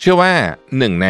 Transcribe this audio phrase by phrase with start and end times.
[0.00, 0.32] เชื่อว่า
[0.78, 1.08] หนึ่งใน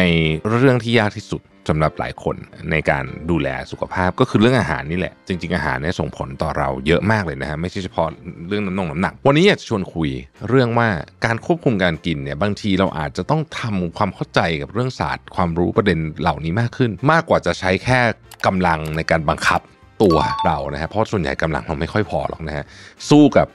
[0.49, 2.35] เรื่องที่ยากที่สุดสำหรับหลายคน
[2.71, 8.07] ในการดูแลสุขภาพก็คือเรื่องอาหารนี่แหละ จริง ๆ อาหารเนี่ยส่งผลต่อเราเยอะมากเลยนะฮะไม่ใช่เฉพาะ
[8.47, 10.09] เรื่องน้ำนงน้ำหนัก วันนี้อยากจะชวนคุย
[10.49, 10.89] เรื่องว่า
[11.25, 17.99] การควบคุมการกินเนี่ยบางทีเราอาจจะต้องทำความเข้าใจกับเรื่องศาสตร์ ความรู้ประเด็นเหล่านี้มากขึ้น มากกว่าจะใช้แค่
[18.45, 19.61] กำลังในการบังคับ
[20.01, 22.65] ตัวเรานะฮะเพราะส่วนใหญ่กำลังเราไม่ค่อยพอหรอกนะฮะ
[23.09, 23.47] สู้กับ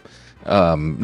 [0.49, 0.51] เ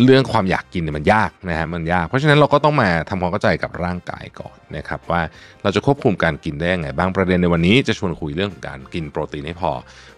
[0.05, 5.21] เรื่องความอยากกินเนี่ยมันยากนะฮะมันยาก เพราะฉะนั้นเราก็ต้องมาทำความเข้าใจกับร่างกายก่อนนะครับว่า
[5.63, 9.73] เราจะควบคุมการกินได้ยังไงบ้างประเด็นในวันนี้จะชวนคุยเรื่องการกินโปรตีนให้พอ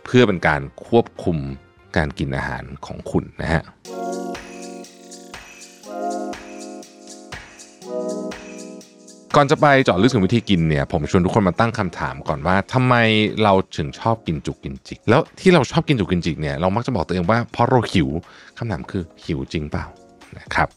[0.05, 1.37] เพื่อเป็นการควบคุม
[1.97, 3.63] การกินอาหารของคุณนะฮะ
[9.37, 12.95] ก่อนจะไปเจาะลึกถึงวิธีกินเนี่ยผมชวนทุกคนมาตั้งคำถามก่อนว่าทำไม
[13.43, 18.09] เราถึงชอบกินจุกกินจิก แล้วที่เราชอบกินจุกกินจิกเนี่ยเรามักจะบอกตัวเองว่าเพราะเราหิว
[18.59, 19.85] คำถามคือหิวจริงเปล่า
[20.39, 20.69] นะครับ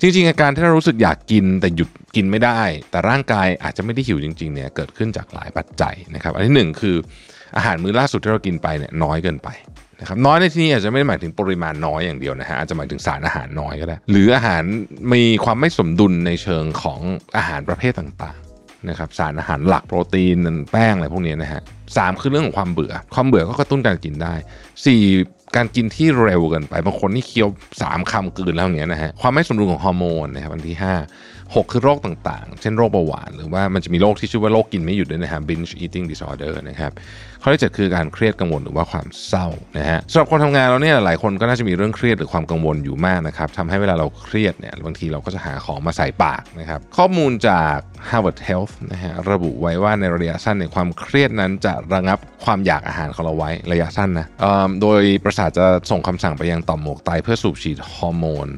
[0.00, 6.96] จริงๆอาการที่เรารู้สึกอยากกินแต่หยุดกินไม่ได้ แต่ร่างกายอาจจะไม่ได้หิวจริงๆเนี่ยเกิดขึ้นจากหลายปัจจัยนะครับ อันที่หนึ่งคือ
[7.56, 9.48] อาหารมื้อล่าสุดที่เรากินไปเนี่ยน้อยเกินไป
[10.00, 14.62] นะครับน้อยในที่นี้อาจจะไม่ได้หมายถึงปริมาณน้อยอย่างเดียวนะฮะอาจจะหมายถึงสารอาหารน้อยก็ได้ หรืออาหาร
[15.12, 17.00] มีความไม่สมดุลในเชิงของ
[17.36, 20.36] อาหารประเภทต่างๆนะครับสารอาหารหลักโปรตีน
[20.70, 21.60] แป้งอะไรพวกนี้นะฮะ
[21.96, 24.34] สามคือเรื่องของความเบื่อ ความเบื่อก็กระตุ้นการกินได้
[24.86, 25.02] สี่
[25.56, 27.48] การกินที่เร็วเกินไปบางคนนี่เคี้ยว
[27.82, 30.92] สามคำกลืนแล้วอย่างเงี้ยนะฮะความไม่สมดุลของฮอร์โมนนะครับอันที่ห้
[31.54, 36.92] หกคือโรคต่างๆ เช่นโรคเบาหวาน หรือว่ามันจะมีโรคที่ชื่อว่าโรคกินไม่หยุดด้วยนะฮะ binge eating disorder นะครับ
[37.42, 39.46] ข้อที่เจ็ดคือการเครียดกังวลหรือว่าความเศร้า
[39.78, 47.76] นะฮะสำหรับคนทำงานเราเนี่ยหลายคนก็น่าจะมีเรื่องเครียดหรือความกังวลอยู่มากนะครับทำให้เวลาเราเครียดเนี่ยบางทีเราก็จะหาของมาใส่ปากนะครับ ข้อมูลจาก
[48.10, 54.26] Harvard Health นะฮะระบุไว้ว่าในระยะสั้นในยความเครียดนั้นจะระงับความอยากอาหารของเราไว้ระยะสั้นนะ
[54.82, 58.48] โดยประสาทจะส่งคำสั่งไปยังต่อมหมวกไตเพื่อสูบฉีดฮอร์โมน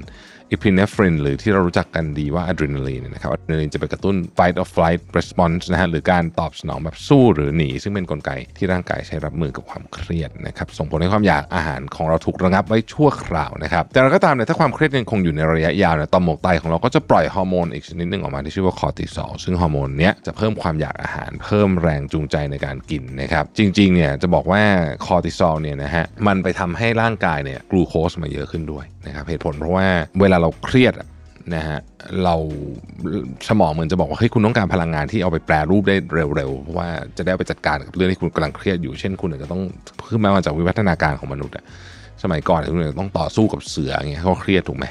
[0.52, 24.62] อิพิเนฟรินหรือที่เรารู้จักกันดีว่าอะดรีนาลีนนะครับอะดรีนาลีนจะไปกระตุ้น fight or flight response นะฮะหรือการตอบสนองแบบสู้หรือหนี ซึ่งเป็นกลไกที่ร่างกายใช้รับมือกับความเครียดนะครับส่งผลให้ความอยากอาหารของเราถูกระงับไว้ชั่วคราวนะครับแต่อย่างไรก็ตามเนี่ยถ้าความเครียดยังคงอยู่ในระยะยาวเนี่ยต่อมหมวกไตของเราก็จะปล่อยฮอร์โมนอีกชนิดหนึ่งออกมาที่ชื่อว่าคอร์ติซอลซึ่งฮอร์โมนเนี้ยจะเพิ่มความอยากอาหารเพิ่มแรงจูงใจในการกินนะครับจริงๆเนี่ยจะบอกว่า
[25.06, 29.86] คอร์ติซอลเนี่ยนะฮะมันไปทำให้ร่างกายเนี่ยกลูโคสมาเยอะขึ้นด้วย นะครับเหตุผลเพราะว่า
[30.20, 30.94] เวลาเราเครียด
[31.54, 31.80] นะฮะ
[32.24, 32.36] เรา
[33.48, 35.96] สมองเหมือนจะบอกว่าเฮ้ยคุณต้องการพลังงานที่เอาไปแปรรูปได้
[36.36, 39.62] เร็วๆ เพราะว่าจะได้ไปจัดการกับเรื่องที่คุณกำลังเครียดอยู่ เช่นคุณอาจจะต้อง
[40.06, 41.64] คือมันมาจากวิวัฒนาการของมนุษย์อะ
[42.22, 44.86] สมัยก่อนคุณอาจจะต้องต่อสู้กับเสืออย่างเงี้ยเขาเครียดถูกไหม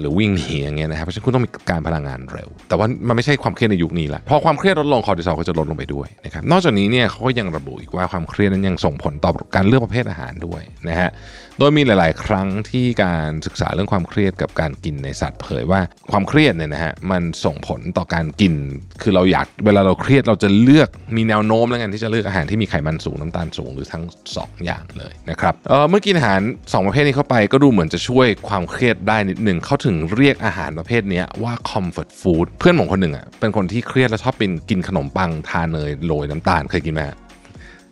[0.00, 11.10] หรือวิ่งหนีอย่างเงี้ยนะครับเพราะฉะนั้นคุณต้องมีการพลังงานเร็ว แต่ว่ามันไม่ใช่ความเครียดในยุคนี้ละพอความเครียดลดลงคอร์ติซอลก็จะลดลงไปด้วยนะครับนอกจากนี้เนี่ยเขาก็ยังระบุอีกว่าความเครียดนั้นยังส่งผลต่อการเลือกประเภทอาหารด้วยนะฮะ
[11.58, 15.80] โดยมีหลาย ๆ ครั้งที่การศึกษาเรื่องความเครียดกับการกินในสัตว์เผยว่า
[16.10, 18.54] ความเครียดเนี่ยนะฮะมันส่งผลต่อการกิน
[19.02, 24.04] คือเราอยากเวลาเราเครียดเราจะเลือกมีแนวโน้มแล้วกันที่จะเลือกอาหารที่มีไขมันสูงน้ำตาลสูงหรือทั้ง
[24.34, 37.16] 2 อย่างเลยนะครับเออเมื่อกินอาหาร 2 ประเภทนี้เข้าไปก็ดูเหมือนจะช่วยความเครียดได้นิดหนึ่งเขาถึงเรียกอาหารประเภทนี้ว่า comfort food เพื่อนผมคนหนึ่งอะเป็นคนที่เครียดแล้วชอบเป็นกินขนมปังทาเนยโรยน้ำตาลเคยกินไหมฮะ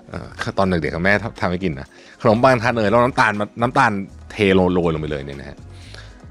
[0.08, 0.26] เอ่อ
[0.58, 1.88] ตอนเด็กๆกับแม่ทำทำให้กินนะ
[2.22, 3.90] ขนมปังทานเนยแล้วน้ำตาลมาน้ำตาล
[4.30, 5.58] เทโรยโรยลงไปเลยเนี่ยนะฮะ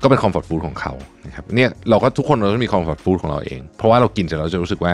[0.02, 0.94] ก็เป็น comfort food ของเขา
[1.26, 4.94] นะครับเนี่ยเราก็ทุกคนเราต้องมี comfort food ของเราเอง เพราะว่าเรากินเสร็จเราจะรู้สึกว่า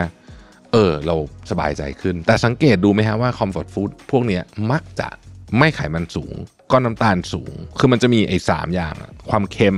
[0.71, 1.15] เออเรา
[1.51, 4.39] สบายใจขึ้น แต่สังเกตดูไหมฮะว่า comfort food พวกนี้
[4.71, 5.09] มักจะ
[5.57, 6.33] ไม่ไขมันสูง
[6.71, 8.93] ก็น้ำตาลสูง คือมันจะมีไอ้สามอย่าง
[9.29, 9.77] ความเค็ม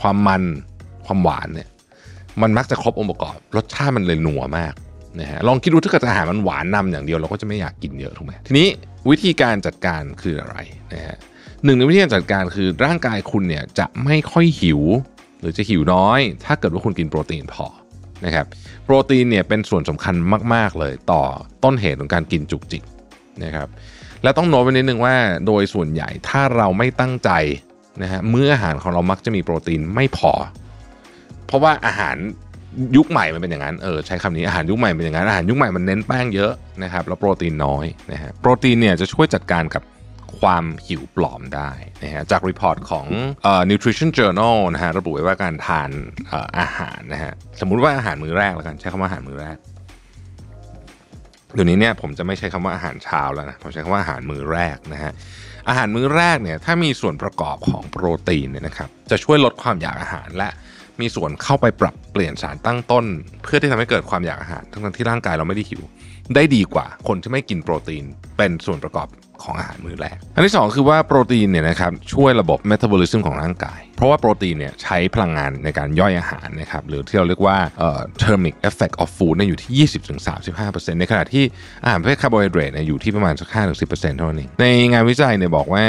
[0.00, 0.42] ความมัน
[1.06, 1.68] ความหวานเนี่ย
[2.42, 4.74] มันมักจะครบองค์ประกอบ รสชาติมันเลยนัวมาก
[5.20, 8.68] นะฮะลองคิดดูถ้าเกิดอาหารมันหวานนำอย่างเดียวเราก็จะไม่อยากกินเยอะถูกไหมทีนี้
[9.10, 10.56] วิธีการจัดการคืออะไร
[10.94, 11.16] นะฮะ
[11.64, 14.80] หนึ่งในวิธีการจัดการคือร่างกายคุณเนี่ยจะไม่ค่อยหิว
[15.40, 17.66] หรือจะหิวน้อย ถ้าเกิดว่าคุณกินโปรตีนพอ
[18.24, 18.46] นะครับ
[18.84, 20.14] โปรตีนเนี่ยเป็นส่วนสำคัญ
[20.54, 21.22] มาก ๆ เลยต่อ
[21.64, 22.82] ต้นเหตุของการกินจุกจิก
[23.44, 23.68] นะครับ
[24.22, 25.16] และต้องโน้ตไว้นิดนึงว่า
[25.46, 27.30] โดยส่วนใหญ่ถ้าเราไม่ตั้งใจ
[28.02, 30.32] นะฮะมื้ออาหารของเรามักจะมีโปรตีนไม่พอ
[31.46, 32.16] เพราะว่าอาหาร
[32.96, 36.52] ยุคใหม่มันเป็นอย่างนั้นเออใช้คำนี้อาหารยุคใหม่เป็นอย่างนั้นอาหารยุคใหม่มันเน้นแป้งเยอะ
[36.82, 39.82] นะครับแล้วโปรตีนน้อยนะฮะโปรตีนเนี่ยจะช่วยจัดการกับ
[40.40, 41.70] ความหิวปลอมได้
[42.02, 43.06] นะฮะจาก report ของ
[43.42, 45.90] เอ่อ nutrition journal นะฮะระบุไว้ว่าการทาน
[46.28, 49.56] เอ่ออาหารนะฮะสมมุติว่าอาหารมื้อแรกแล้วกันใช้คำว่าอาหารมื้อแรก
[51.54, 55.12] เดี๋ยวนี้เนี่ยผมจะไม่ใช้คำว่าอาหารเช้าแล้วนะผมใช้คำว่าอาหารมื้อแรกนะฮะ
[55.68, 60.48] อาหารมื้อแรกเนี่ยถ้ามีส่วนประกอบของโปรตีนเนี่ยนะครับจะช่วยลดความอยากอาหารและ
[61.00, 63.04] มีส่วนเข้าไปปรับเปลี่ยนสารตั้งต้น
[63.42, 65.82] เพื่อที่ทำให้เกิดความอยากอาหาร ทั้งที่ร่างกายเราไม่ได้หิว
[66.34, 68.04] ได้ดีกว่าคนที่ไม่กินโปรตีน
[68.36, 69.08] เป็นส่วนประกอบ
[69.44, 79.88] ของอาหารมื้อแรก อันที่ 2 คือว่าโปรตีนเนี่ยนะครับช่วยระบบเมตาบอลิซึมของร่างกาย เพราะว่าโปรตีนเนี่ยใช้พลังงานในการย่อยอาหารนะครับหรือที่เราเรียกว่าเอ่อ thermic effect of food เนี่ยอยู่ที่
[80.38, 81.44] 20-35%ในขณะที่
[81.84, 83.48] อาหารประเภทคาร์โบไฮเดรตเนี่ยอยู่ที่ประมาณสัก
[83.82, 85.84] 5-10%เท่านั้นเองในงานวิจัยเนี่ยบอกว่า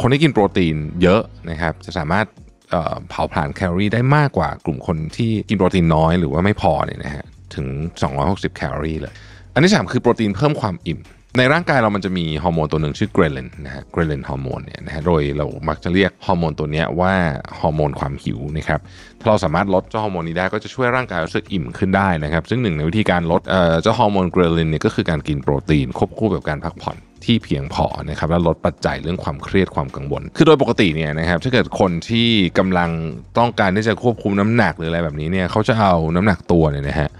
[0.00, 2.26] คนที่กินโปรตีนเยอะนะครับจะสามารถ
[2.70, 7.66] เอ่อเผาผลาญแคลอรี่ได้มากกว่ากลุ่มคนที่กินโปรตีนน้อยหรือว่าไม่พอเนี่ยนะฮะถึง
[8.12, 9.14] 260 แคลอรี่เลย
[9.54, 11.00] อันที่ 3 คือโปรตีนเพิ่มความอิ่ม
[11.38, 17.12] ในร่างกายเรามันจะมีฮอร์โมนตัวหนึ่งชื่อเกรลินนะฮะเกรลินฮอร์โมนเนี่ยนะฮะโดยเรามักจะเรียกฮอร์โมนตัวนี้ว่า
[17.60, 18.80] ฮอร์โมนความหิวนะครับ
[19.20, 23.40] ถ้าเราสามารถลดเจ้าฮอร์โมนนี้ได้ก็จะช่วยร่างกายรู้สึกอิ่มขึ้นได้นะครับ ซึ่งหนึ่งในวิธีการลด
[23.82, 32.28] เจ้าฮอร์โมนเกรลินเนี่ยก็คือการกินโปรตีนควบคู่กับการพักผ่อนที่เพียงพอนะครับและลดปัจจัยเรื่องความเครียดความกังวล คือโดยปกติเนี่ยนะครับถ้าเกิดคนที่
[32.58, 32.90] กำลัง
[33.38, 37.10] ต้องการที่จะควบคุมน้ำหนักหรืออะไรแบบนี้เนี่ยเขาจะเอาน้ำหนักตัวเนี่ยนะฮะ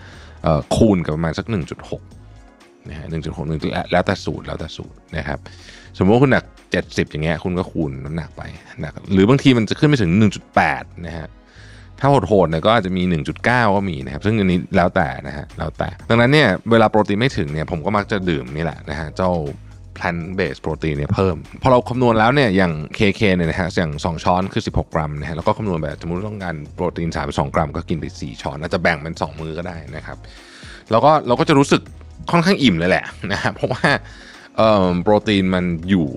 [0.76, 1.52] คูณกับประมาณสัก 1.6
[2.90, 3.60] นะฮะหนึ่งจุดหกหนึ่ง
[3.92, 5.38] แล้วแต่สูตรแล้วแต่สูตรนะครับ
[5.98, 6.44] สมมติว่าคุณหนัก
[6.78, 8.42] 70อย่างเงี้ยคุณก็คูณน้ำหนักไป
[8.82, 10.10] นะหรือบางทีมันจะขึ้นไปถึง
[10.58, 11.28] 1.8นะฮะ
[12.00, 13.46] ถ้าโหดๆเนี่ยก็อาจจะมี 1.9
[13.76, 19.30] ก็มีนะครับ ซึ่งอันนี้แล้วแต่นะฮะแล้วแต่ ดังนั้นเนี่ยเวลาโปรตีนไม่ถึงเนี่ยผมก็มักจะดื่มนี่แหละนะฮะเจ้า
[19.98, 28.56] plant based โปรตีนเนี่ยเพิ่ม พอเราคำนวณแล้วเนี่ยอย่าง KK เนี่ยนะฮะอย่าง 2 ช้อนคือ 16 กรัมนะฮะแล้วก็คำนวณแบบสมมติต้องการโปรตีน 32 กรัม ก็กินไป 4 ช้อน
[28.60, 30.18] อาจจะแบ่งเป็น 2 มือก็ได้นะครับ
[30.90, 31.82] แล้วก็เราก็จะรู้สึก
[32.30, 33.86] ค่อนข้างอิ่มเลยแหละนะฮะเพราะว่า
[35.02, 36.08] โปรตีนมันอยู่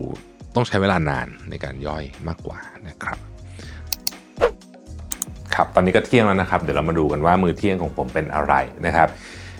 [0.55, 3.17] ต้องใช้เวลานานในการย่อยมากกว่านะครับ
[5.55, 8.53] ครับตอนนี้ก็เที่ยงแล้วนะครับ เดี๋ยวเรามาดูกันว่ามื้อเที่ยงของผมเป็นอะไร
[8.85, 9.09] นะครับ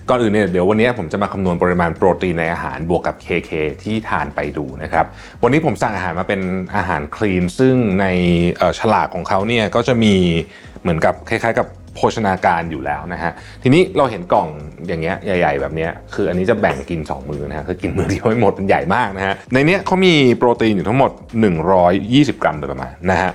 [0.10, 3.52] ก่อนอื่นเนี่ยเดี๋ยววันนี้ผมจะมาคำนวณปริมาณโปรตีนในอาหารบวกกับ KK
[3.84, 5.06] ที่ทานไปดูนะครับ
[5.44, 6.42] วันนี้ผมสั่งอาหารมาเป็น
[6.76, 8.06] อาหารคลีน ซึ่งใน
[8.80, 10.16] ฉลากของเขาเนี่ยก็จะมี
[10.82, 13.32] เหมือนกับคล้ายๆกับ โภชนาการอยู่แล้วนะฮะ
[13.64, 14.48] ทีนี้เราเห็นกล่อง
[14.88, 21.12] อย่างเงี้ยใหญ่ ๆ แบบเนี้ยคืออันนี้จะแบ่งกิน 2 มือนะฮะคือกินมือเดียวไม่หมดมันใหญ่มากนะฮะในเนี้ยเขามีโปรตีนอยู่ทั้งหมด
[21.78, 23.32] 120 กรัมโดยประมาณนะฮะ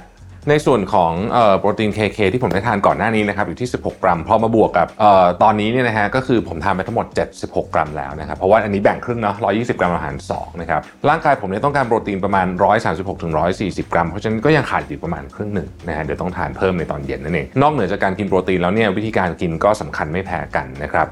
[0.51, 1.13] ในส่วนของ
[1.59, 7.07] โปรตีน KK ที่ผมได้ทานก่อนหน้านี้นะครับอยู่ที่ 16 กรัม พอมาบวกกับออตอนนี้เนี่ยนะฮะก็คือผมทานไปทั้งหมด
[7.37, 12.47] 76 กรัมแล้วนะครับเพราะว่าอันนี้แบ่งครึ่งเนาะ120 กรัมอาหาร2นะครับร่างกายผมเนี่ยต้องการโปรตีนประมาณ
[12.85, 13.33] 136ถึง
[13.63, 21.07] 140 กรัม เพราะฉะนั้นก็ยังขาดอยู่ประมาณครึ่งหนึ่งนะฮะเดี๋ยวต้องทานเพิ่มในตอนเย็นนั่นเองนอกเหนือจากการกินโปรตีนแล้วเนี่ยวิธีการกินก็สำคัญไม่แพ้กันนะครับ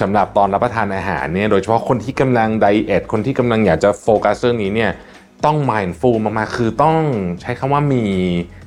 [0.00, 4.90] สำหรับตอนรับประทานอาหารเนี่ยโดยเฉพาะคนที่กำลังไดเอทคนที่กำลังอยากจะโฟกัสเรื่องนี้เนี่ย
[5.44, 6.98] ต้อง mindful มากๆ คือต้อง
[7.42, 8.04] ใช้คำว่ามี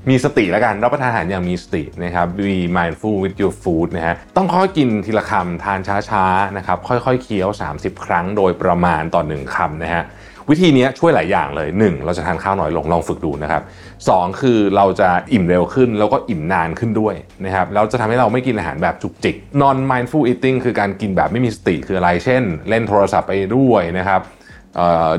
[0.10, 5.80] มีสติแล้วกัน รับประทานอาหารอย่างมีสตินะครับ be mindful with your food นะฮะ ต้องค่อยกินทีละคำ ทาน
[6.10, 10.04] ช้าๆ นะครับ ค่อยๆ เคี้ยว 30 ครั้งโดยประมาณต่อหนึ่งคำนะฮะ
[10.50, 12.06] วิธีนี้ช่วยหลายอย่างเลย 1.
[12.06, 13.64] เราจะทานข้าวน้อยลง ลองฝึกดูนะครับ
[14.02, 14.42] 2.
[14.42, 17.16] คือเราจะอิ่มเร็วขึ้น แล้วก็อิ่มนานขึ้นด้วย
[17.46, 24.22] นะครับ แล้วจะทำให้เราไม่กินอาหารแบบจุกจิก non mindful eating คือการกินแบบไม่มีสติคืออะไร เช่น เล่นโทรศัพท์ไปด้วยนะครับ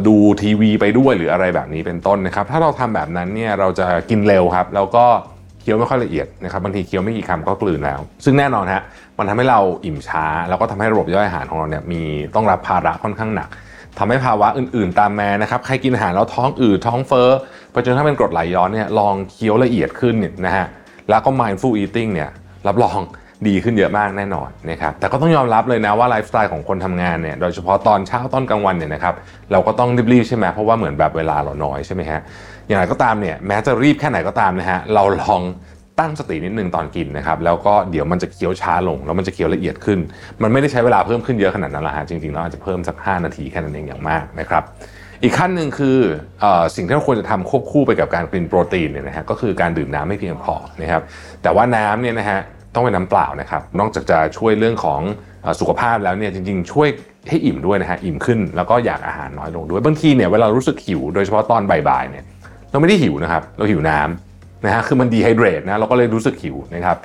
[0.06, 5.04] ดูทีวีไปด้วยหรืออะไรแบบนี้เป็นต้นนะครับ ถ้าเราทำแบบนั้นเนี่ยเราจะกินเร็วครับ แล้วก็
[5.60, 8.82] เคี้ยวไม่ค่อยละเอียดนะครับบางทีเคี้ยวไม่กี่คำก็กลืนแล้ว ซึ่งแน่นอนฮะ
[9.18, 12.02] มันทำให้เราอิ่มช้า แล้วก็ทำให้ระบบย่อยอาหารของเราเนี่ยมี
[12.34, 13.48] ต้องรับภาระค่อนข้างหนัก
[13.98, 17.28] ทำให้ภาวะอื่นๆ ตามมานะครับใครกินอาหารแล้วท้องอืดท้องเฟ้อ
[17.72, 20.66] ไปจนถ้าเป็นกรดไหลย้อนเนี่ยลองเคี้ยวละเอียดขึ้นเนี่ยนะฮะ
[21.08, 22.30] แล้วก็ mindful eating เนี่ย
[22.66, 22.98] รับรอง
[23.48, 29.14] ดีขึ้นเยอะมากแน่นอนนะครับแต่ก็ต้องยอมรับเลยนะว่าไลฟ์สไตล์ของคนทำงานเนี่ยโดยเฉพาะตอนเช้าตอนกลางวันเนี่ยนะครับ
[29.52, 32.20] เราก็ต้องรีบๆใช่ไหมเพราะว่าเหมือนแบบเวลาเราน้อยใช่ไหมฮะ
[32.66, 35.42] อย่างไรก็ตามเนี่ยแม้จะรีบแค่ไหนก็ตามนะฮะเราลอง
[36.00, 39.98] ตั้งสตินิดนึงตอนกินนะครับแล้วก็เดี๋ยวมันจะเคี้ยวช้าลง แล้วมันจะเคี้ยวละเอียดขึ้น
[40.42, 44.62] มันไม่ได้ใช้เวลาเพิ่มขึ้นเยอะขนาดนั้นหรอกฮะจริงๆแล้วอาจจะเพิ่มสัก 5 นาทีแค่นั้นเองอย่างมากนะครับ
[45.22, 45.98] อีกขั้นหนึ่งคือ
[46.42, 51.02] สิ่งที่เราควรจะทำควบคู่ไปกับการกินโปรตีนเนี่ยนะฮะก็คือการดื่มน้ำให้เพียงพอนะครับ
[51.42, 52.40] แต่ว่าน้ำเนี่ยนะฮะ
[52.74, 55.00] ต้องเป็นน้ำเปล่านะครับ นอกจากจะช่วยเรื่องของ
[55.60, 56.88] สุขภาพแล้วเนี่ยจริงๆ ช่วย
[57.28, 62.24] ให้อิ่มด้วยนะฮะอิ่มขึ้นแล้วก็อยากอาหารน้อยลงด้วยบางทีเนี่ยเวลารู้สึกหิวโดยเฉพาะตอนบ่ายๆเนี่ย
[62.70, 66.96] เราไม่ได้หิวนะครับเราหิวน้ำนะฮะคือมัน dehydrate นะเราก็เลยรู้สึกหิวนะครับ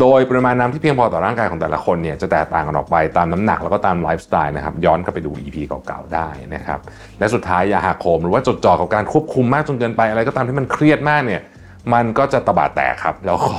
[0.00, 6.80] โดยปริมาณน้ำที่เพียงพอต่อร่างกายของแต่ละคนเนี่ยจะแตกต่างกันออกไปตามน้ำหนักแล้วก็ตามไลฟ์สไตล์นะครับย้อนกลับไปดู EP เก่าๆได้นะครับ
[7.18, 11.42] และสุดท้ายอย่าหักโหมหรือว่าจดจ่อกับการควบคุมมากจนเกินไปอะไรก็ตามที่มันเครียดมากเนี่ย
[11.92, 13.52] มันก็จะตะบาดแตกครับแล้วก็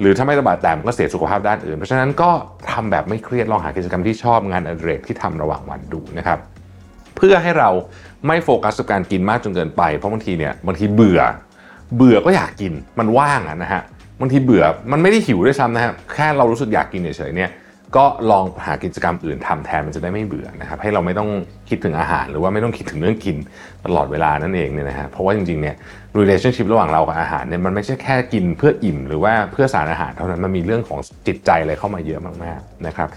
[0.00, 2.30] หรือถ้าไม่ระบาดแต่มันก็เสียสุขภาพด้านอื่น เพราะฉะนั้นก็
[2.72, 6.38] ทำแบบไม่เครียดลองหากิจกรรมที่ชอบงานอดิเรกที่ทำระหว่างวันดูนะครับ
[7.16, 7.70] เพื่อให้เรา
[8.26, 11.20] ไม่โฟกัสกับการกินมากจนเกินไป เพราะบางทีเนี่ยบางทีเบื่อ
[11.96, 13.82] เบื่อก็อยากกินมันว่างอะนะฮะ
[14.20, 17.50] บางทีเบื่อมันไม่ได้หิวด้วยซ้ำนะฮะแค่เรารู้สึกอยากกินเฉยๆเนี่ย
[17.96, 21.28] ก็ลองหากิจกรรมอื่นทำแทนมันจะได้ไม่เบื่อนะครับให้เราไม่ต้อง
[21.68, 23.36] คิดถึงอาหาร หรือว่าไม่ต้องคิดถึงเรื่องกิน
[23.86, 25.76] ตลอดเวลานั่นเองเนี่ยนะฮะเพราะว่าจริงๆเนี่ย
[26.18, 33.08] relationship ระหว่างเรากับอาหารเนี่ยมันไม่ใช่แค่กินเพื่ออิ่ม หรือว่าเพื่อสารอาหารเท่านั้นมันมีเรื่องของจิตใจอะไรเข้ามาเยอะมากๆนะครับ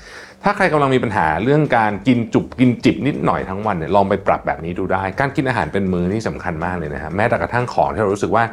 [0.43, 8.43] ถ้าใครกำลังมีปัญหาเรื่องการกินจุบกินจิบนิดหน่อยทั้งวันเนี่ยลองไปปรับแบบนี้ดูได้ การกินอาหารเป็นมือนี่สำคัญมากเลยนะฮะแม้แต่กระทั่งของที่เรารู้สึกว่า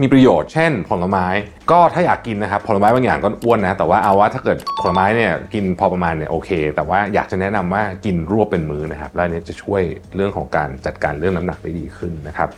[0.00, 1.26] มีประโยชน์เช่น ผลไม้
[1.70, 9.82] ก็ถ้าอยากกินนะครับผลไม้บางอย่างก็อ้วนนะ แต่ว่าเอาว่าถ้าเกิดผลไม้เนี่ยกินพอประมาณเนี่ยโอเค แต่ว่าอยากจะแนะนำว่ากินรวบเป็นมื้อนะครับแล้วนี้จะช่วย
[10.16, 12.48] เรื่องของการจัดการเรื่องน้ำหนักได้ดีขึ้นนะครับ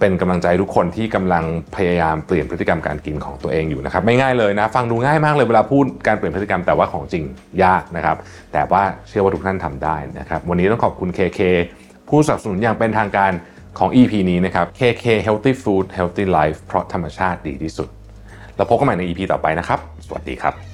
[0.00, 1.44] เป็นกำลังใจทุกคนที่กำลัง
[1.76, 7.24] พยายามเปลี่ยนพฤติกรรมการกินของตัวเองอยู่นะครับไม่ง่ายเลยนะฟังดูง่ายมากเลยเวลาพูดการเปลี่ยนพฤติกรรมแต่ว่าของจริง
[7.64, 8.16] ยากนะครับ
[8.52, 11.40] แต่ว่าเชื่อว่าทุกท่านทำได้นะครับวันนี้ต้องขอบคุณ KK
[12.08, 13.32] ผู้สนับสนุนอย่างเป็นทางการ
[13.78, 17.88] ของ EP นี้นะครับ KK Healthy Food Healthy Life เพราะธรรมชาติดีที่สุด
[18.56, 20.73] แล้วพบกันใหม่ใน EP ต่อไปนะครับ สวัสดีครับ